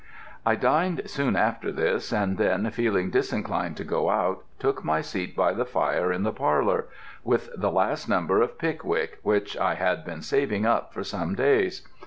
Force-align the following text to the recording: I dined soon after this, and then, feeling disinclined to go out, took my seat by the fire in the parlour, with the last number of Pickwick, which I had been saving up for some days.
I 0.47 0.55
dined 0.55 1.03
soon 1.05 1.35
after 1.35 1.71
this, 1.71 2.11
and 2.11 2.39
then, 2.39 2.71
feeling 2.71 3.11
disinclined 3.11 3.77
to 3.77 3.83
go 3.83 4.09
out, 4.09 4.43
took 4.57 4.83
my 4.83 5.01
seat 5.01 5.35
by 5.35 5.53
the 5.53 5.63
fire 5.63 6.11
in 6.11 6.23
the 6.23 6.31
parlour, 6.31 6.87
with 7.23 7.49
the 7.55 7.69
last 7.69 8.09
number 8.09 8.41
of 8.41 8.57
Pickwick, 8.57 9.19
which 9.21 9.55
I 9.55 9.75
had 9.75 10.03
been 10.03 10.23
saving 10.23 10.65
up 10.65 10.91
for 10.91 11.03
some 11.03 11.35
days. 11.35 11.87